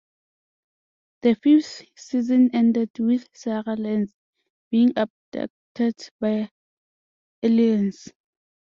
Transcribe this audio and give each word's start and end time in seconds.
The 1.21 1.35
fifth 1.35 1.83
season 1.95 2.49
ended 2.55 2.89
with 2.97 3.29
Sara 3.35 3.75
Lance 3.75 4.11
being 4.71 4.91
abducted 4.97 6.09
by 6.19 6.49
aliens. 7.43 8.07